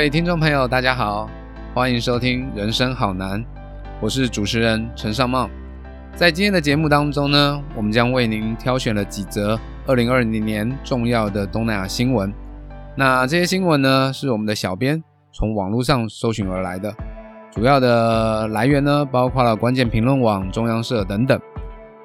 [0.00, 1.28] 各位听众朋友，大家好，
[1.74, 3.38] 欢迎收听《人生好难》，
[4.00, 5.46] 我是主持人陈尚茂。
[6.14, 12.32] 在今天的节目当中呢，我们将为您挑选了几则二零二零年重要的东南亚新闻。
[12.96, 16.90] 那这些新闻呢，是我们的小编从网络上搜寻而来的，
[17.52, 21.38] 主要的来源呢，包括了关键评论网、中央社等等。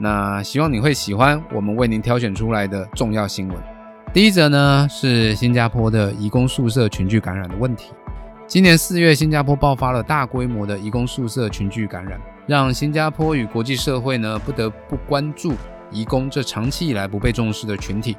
[0.00, 3.56] 那希望你会喜欢我们为您挑选出来的重要新闻。
[4.14, 7.90] 第一则呢是新加坡的移工宿舍群聚感染的问题。
[8.46, 15.54] 今年四月，新加坡爆发了大规模的移工宿舍群聚感染，让新加坡与国际社会呢不得不关注
[15.90, 18.16] 移工这长期以来不被重视的群体。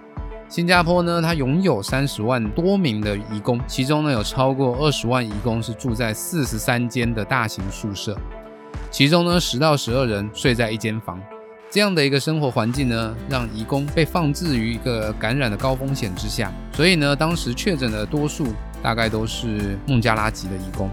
[0.50, 8.18] 新加坡呢，它拥有三十万多名的移工，其中呢有超过二十万移工是住在四十三间的大型宿舍，
[8.92, 11.18] 其中呢十到十二人睡在一间房。
[11.76, 16.50] 这样的一个生活环境呢，让移工被放置于一个感染的高风险之下。
[16.72, 18.48] 所以呢，当时确诊的多数
[18.82, 20.90] 大概都是孟加拉籍的移工。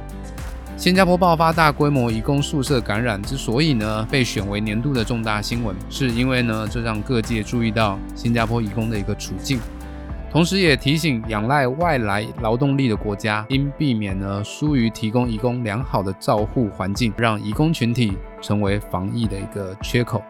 [0.76, 9.60] 新加坡爆发大规模移工宿舍感染，之所以呢被选为年度的重大新闻，是因为呢这让各界注意到新加坡移工的一个处境，
[10.32, 20.20] 同时也提醒仰赖外来劳动力的国家应避免呢疏于提供移工良好的照护环境，让移工群体成为防疫的一个缺口。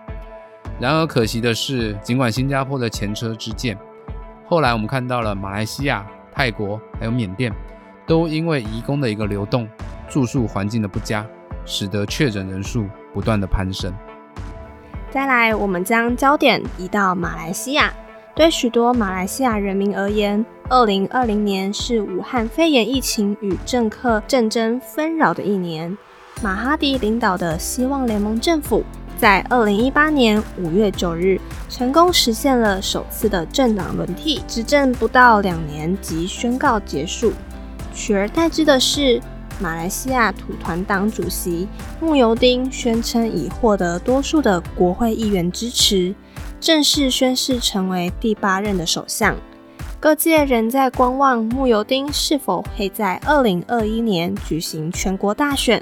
[0.83, 3.79] 然而可惜的是，尽管新加坡的前车之鉴，
[4.49, 7.53] 后来我们看到了马来西亚、泰国还有缅甸，
[8.05, 9.69] 都因为移工的一个流动、
[10.09, 11.25] 住宿环境的不佳，
[11.65, 13.95] 使得确诊人数不断的攀升。
[15.09, 17.95] 再来，我们将焦点移到马来西亚。
[18.35, 25.97] 对许多马来西亚人民而言，二零二零年是武汉肺炎疫情与政客战争纷扰的一年。
[26.43, 28.83] 马哈迪领导的希望联盟政府。
[29.23, 37.33] 在二零一八年五月九日，成功实现了首次的政党轮替，执政不到两年即宣告结束。
[37.95, 39.23] 取而代之的是，
[39.61, 41.69] 马来西亚土团党主席
[42.01, 46.13] 慕尤丁宣称已获得多数的国会议员支持，
[46.59, 49.37] 正式宣誓成为第八任的首相。
[50.01, 55.81] 各界仍在观望慕尤丁是否会在二零二一年举行全国大选。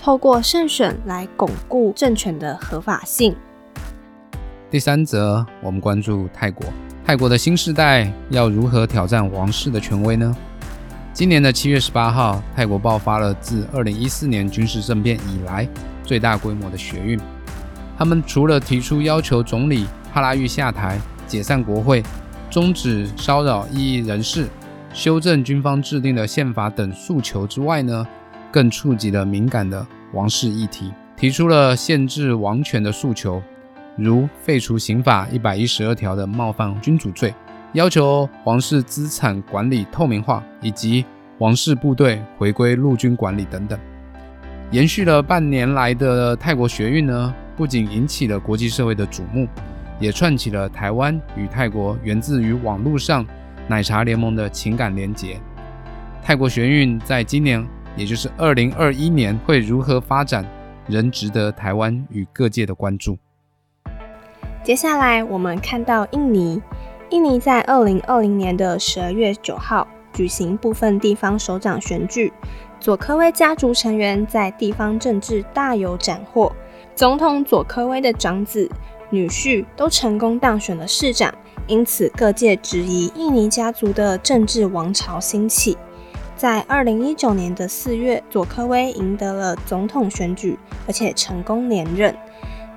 [0.00, 3.36] 透过胜选来巩固政权的合法性。
[4.70, 6.64] 第三则，我们关注泰国，
[7.04, 10.34] 泰国的新时代要如何挑战王室的权威呢？
[11.12, 15.68] 今年的七月十八号，泰国爆发了自二零一四年军事政变以来
[16.02, 17.20] 最大规模的学运。
[17.98, 22.02] 他们除了提出要求总理帕拉育下台、解散国会、
[22.48, 24.48] 终止骚扰异议人士、
[24.94, 28.06] 修正军方制定的宪法等诉求之外呢？
[28.50, 33.42] 更触及了敏感的王室议题，提出了限制王权的诉求，
[33.96, 37.32] 如废除刑法一百一十二条的冒犯君主罪，
[37.74, 41.04] 要求王室资产管理透明化，以及
[41.38, 43.78] 王室部队回归陆军管理等等。
[44.70, 49.46] 延续了半年来的泰国学运呢，不仅引起了国际社会的瞩目，
[49.98, 53.24] 也串起了台湾与泰国源自于网络上
[53.68, 55.38] 奶茶联盟的情感连结。
[56.22, 57.64] 泰国学运在今年。
[57.96, 60.44] 也就是二零二一年会如何发展，
[60.86, 63.18] 仍值得台湾与各界的关注。
[64.62, 66.62] 接下来我们看到印尼，
[67.10, 72.32] 印尼在二零二零年的十二月九号举行部分地方首长选举，
[72.78, 76.52] 佐科威家族成员在地方政治大有斩获，
[76.94, 78.70] 总统佐科威的长子、
[79.10, 81.32] 女婿都成功当选了市长，
[81.66, 85.76] 因此各界质疑印尼家族的政治王朝兴起。
[86.40, 92.16] 在二零一九年的四月，佐科威赢得了总统选举，而且成功连任。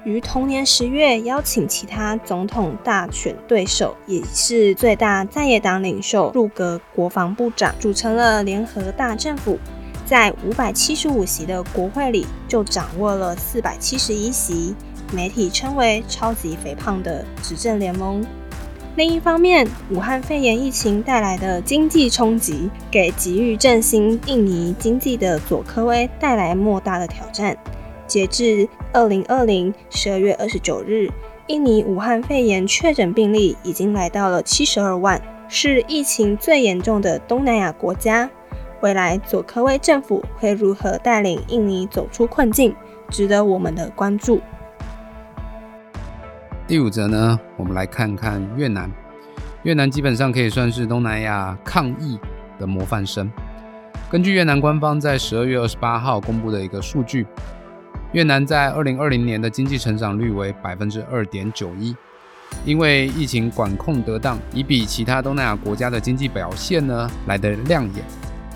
[0.04, 9.58] 于同年十月，邀请其他总统大选对手，也是最大在野党领袖入阁国防部长，组成了联合大政府。
[10.06, 14.76] 在五百七十五席的国会里，就掌握了四百七十一席，
[15.14, 18.26] 媒体称为“超级肥胖”的执政联盟。
[18.96, 27.58] 另一方面，武汉肺炎疫情带来的经济冲击，给急于振兴印尼经济的佐科威带来莫大的挑战。
[28.06, 31.10] 截至二零二零十二月二十九日，
[31.48, 38.30] 印尼武汉肺炎确诊病例已经来到了七十二万，是疫情最严重的东南亚国家。
[38.82, 42.76] 未来佐科威政府会如何带领印尼走出困境，
[43.10, 44.40] 值得我们的关注。
[46.66, 48.90] 第五则呢，我们来看看越南。
[49.64, 52.18] 越南基本上可以算是东南亚抗疫
[52.58, 53.30] 的模范生。
[54.10, 57.28] 根据越南官方在十二月二十八号公布的一个数据，
[58.14, 61.94] 越南在二零二零年的经济成长率为百分之二点九一。
[62.64, 68.06] 因为疫情管控得当，已比其他东南亚国家的经济表现呢来得亮眼。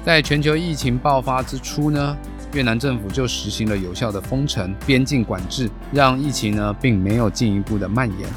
[0.05, 2.15] 在全球疫情爆发之初呢，
[2.57, 8.27] 越南政府就实行了有效的封城、边境管制，让疫情呢并没有进一步的蔓延。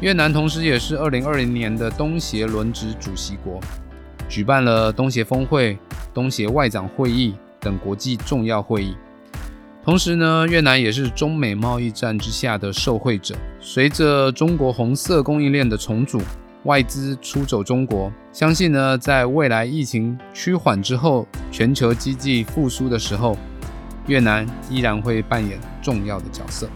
[0.00, 3.60] 越南同时也是2020年的东协轮值主席国，
[4.28, 5.78] 举办了东协峰会、
[6.12, 8.96] 东协外长会议等国际重要会议。
[9.84, 13.36] 同时呢，越南也是中美贸易战之下的受惠者。
[13.60, 16.20] 随着中国红色供应链的重组，
[16.64, 23.36] 外资出走中国，相信呢，在未来疫情趋缓之后，全球经济复苏的时候，
[24.06, 26.68] 越南依然会扮演重要的角色。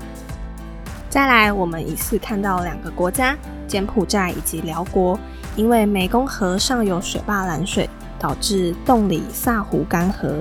[1.11, 3.37] 再来，我们疑似看到两个国家，
[3.67, 5.19] 柬埔寨以及辽国，
[5.57, 10.33] 因为湄公河上游水坝拦水，导致洞里萨湖干涸。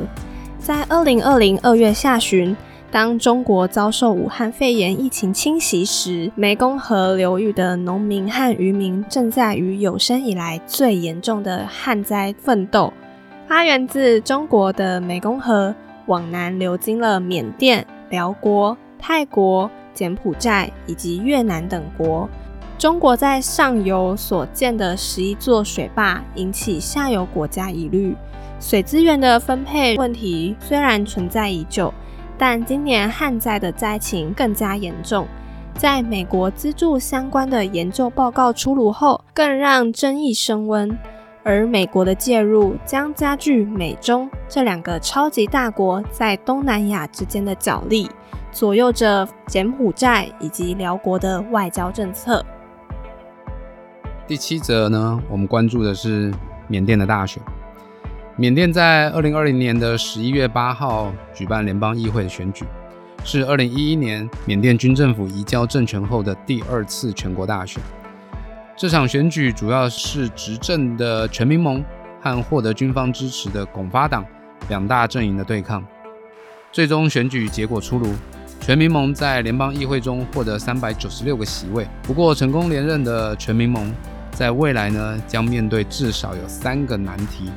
[0.60, 2.56] 在二零二零二月下旬，
[2.92, 12.92] 当中国遭受武汉肺炎疫情侵袭时，湄公河流域的农民和渔民正在与有生以来最严重的旱灾奋斗。
[13.48, 15.74] 发源自中国的湄公河
[16.08, 22.30] 往南流经了缅甸、辽国、泰国、柬埔寨以及越南等国。
[22.78, 28.14] 中国在上游所建的十一座水坝，引起下游国家疑虑。
[28.60, 31.94] 水资源的分配问题虽然存在已久，
[32.42, 35.28] 但今年旱灾的灾情更加严重。
[35.76, 40.98] 在美国资助相关的研究报告出炉后，更让争议升温。
[41.44, 48.10] 而美国的介入将加剧美中这两个超级大国在东南亚之间的角力，
[48.52, 52.44] 左右着柬埔寨以及辽国的外交政策。
[54.26, 56.34] 第七则呢，我们关注的是
[56.68, 57.40] 缅甸的大选。
[58.42, 62.66] 缅甸在二零二零年的十一月八号举办联邦议会的选举，
[63.24, 67.80] 是二零一一年缅甸军政府移交政权后的第二次全国大选。
[68.76, 71.86] 这场选举主要是执政的全民盟
[72.20, 74.26] 和获得军方支持的拱发党
[74.70, 75.86] 两大阵营的对抗。
[76.72, 78.12] 最终选举结果出炉，
[78.60, 81.88] 全民盟在联邦议会中获得三百九十六个席位。
[82.02, 83.94] 不过，成功连任的全民盟
[84.32, 87.52] 在未来呢，将面对至少有三个难题。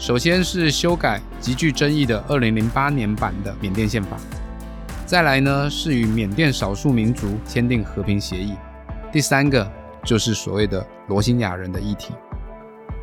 [0.00, 4.16] 首先是修改极具争议的二零零八年版的缅甸宪法，
[5.04, 8.54] 再来呢是与缅甸少数民族签订和平协议，
[9.12, 9.70] 第三个
[10.02, 12.14] 就是所谓的罗兴亚人的议题。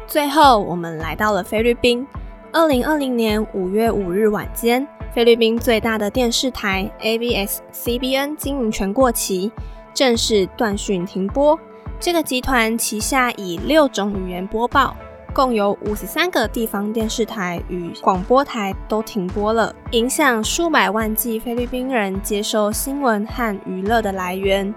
[0.08, 2.06] 最后，我们来到了菲律宾。
[2.52, 9.52] 二零二零年五月五日晚间，菲律宾最大的电视台 ABS-CBN 经营权过期，
[9.94, 11.60] 正式断讯停播。
[12.00, 14.98] 这个集团旗下以六种语言播报。
[15.34, 24.74] 共有五十三个地方电视台与广播台都停播了，影响数百万计菲律宾人接收新闻和娱乐的来源。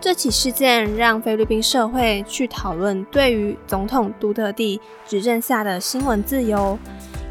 [0.00, 6.78] 这起事件让菲律宾社会去讨论对于总统杜特地执政下的新闻自由，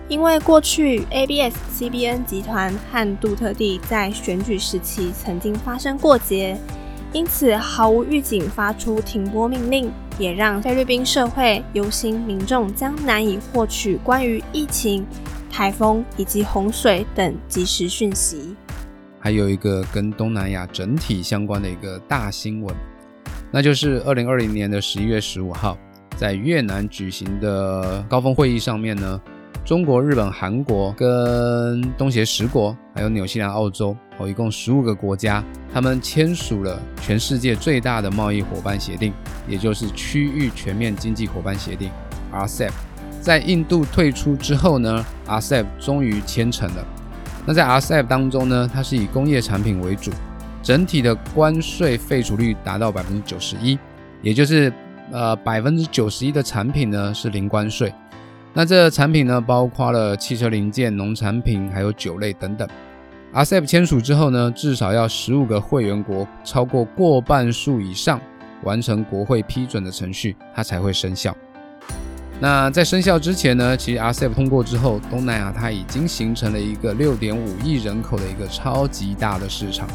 [0.09, 6.57] 因为过去 ABS-CBN 集团和杜特地在选举时期曾经发生过节，
[7.13, 9.91] 因此毫无预警发出停播命令。
[10.19, 15.05] 也让菲律宾社会游行民众将难以获取关于疫情、
[15.47, 18.55] 台风以及洪水等及时讯息。
[19.19, 22.75] 还有一个跟东南亚整体相关的一个大新闻，
[23.51, 25.77] 那就是二零二零年的十一月十五号，
[26.15, 29.21] 在越南举行的高峰会议上面呢。
[29.65, 39.11] 中国、日本、韩国跟东协十国，还有纽西兰、澳洲，哦，一共十五个国家，他们签署了全世界最大的贸易伙伴协定，
[39.47, 41.89] 也就是区域全面经济伙伴协定
[42.31, 42.71] （RCEP）。
[43.19, 46.85] 在印度退出之后呢，RCEP 终于签成了。
[47.45, 50.11] 那在 RCEP 当中呢，它是以工业产品为主，
[50.63, 53.77] 整体的关税废除率达到百分之九十一，
[54.21, 54.71] 也就是
[55.11, 57.93] 呃百分之九十一的产品呢是零关税。
[58.57, 62.67] 那这产品呢，包括了汽车零件、农产品，还有酒类等等。
[63.31, 68.19] RCEP 签署之后呢，至少要十五个会员国超过过半数以上
[68.63, 71.37] 完成国会批准的程序，它才会生效。
[72.39, 79.87] 那在生效之前呢，其实 RCEP 通过之后，东南亚它已经形成了一个六点五亿人口的一个超级大的市场，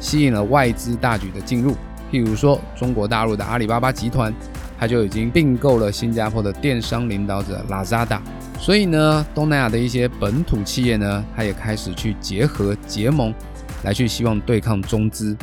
[0.00, 1.76] 吸引了外资大举的进入，
[2.10, 4.34] 譬如说中国大陆的阿里巴巴集团。
[4.78, 8.20] 他就已经并购了新加坡的电商领导者 Lazada，
[8.60, 13.34] 所以呢，东南亚的一些本土企业呢，它也开始去结合结盟，
[13.82, 15.36] 来去希望对抗中资，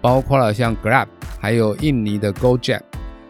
[0.00, 1.06] 包括了像 Grab，
[1.38, 2.80] 还有印尼的 Gojek。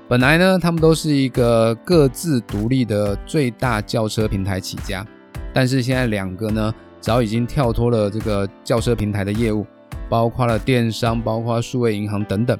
[0.08, 5.04] 本来呢，他们都是一个各自独立的最大轿车平台起家，
[5.52, 9.66] 但是现在两个呢，早已经跳脱了这个轿车平台的业务，
[10.08, 12.58] 包括了电商，包括数位银行等等。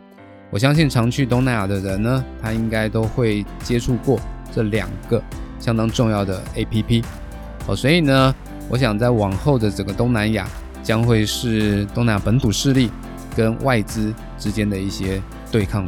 [0.51, 4.19] 我相信常去东南亚的人呢，他应该都会接触过
[4.51, 5.23] 这两个
[5.59, 7.05] 相当重要的 APP。
[7.67, 8.35] 哦，所以呢，
[8.69, 10.49] 我想在往后的整个东南亚
[10.83, 12.91] 将会是东南亚本土势力
[13.37, 15.21] 跟外资之间的一些
[15.53, 15.87] 对抗。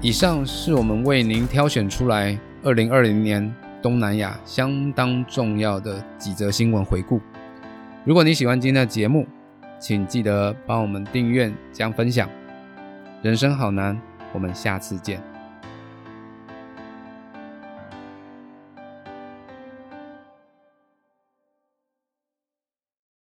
[0.00, 7.20] 以上是我们为您挑选出来二零二零年东南亚相当重要的几则新闻回顾。
[8.04, 9.26] 如果你喜欢今天的节目，
[9.78, 12.26] 请记得帮我们订阅、加分享。
[13.26, 14.00] 人生好难，
[14.32, 15.20] 我们下次见。